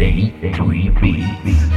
[0.00, 1.70] A3B.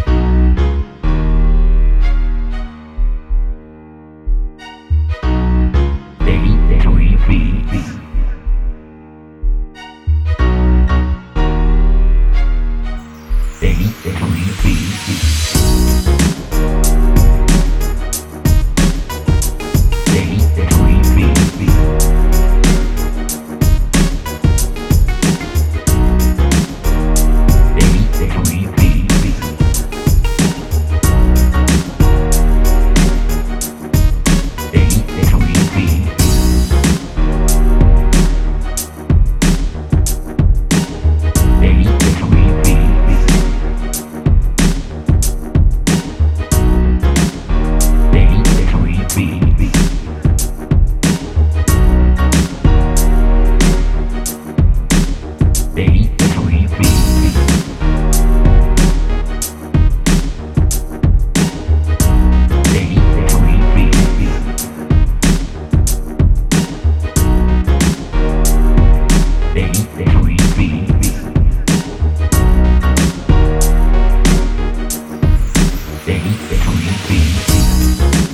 [77.08, 78.33] Beat.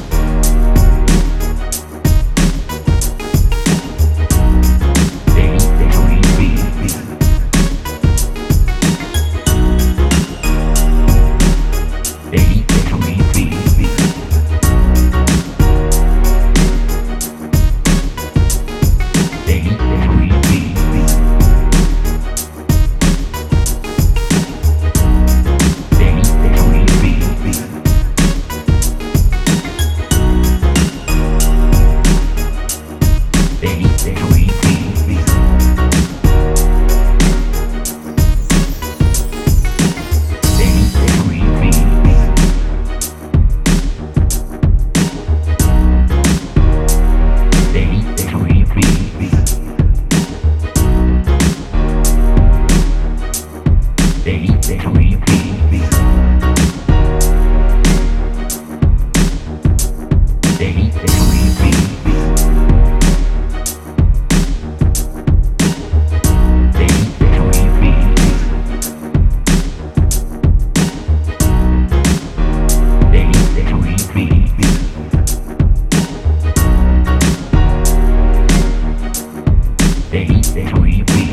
[80.11, 81.28] They, they, we, we.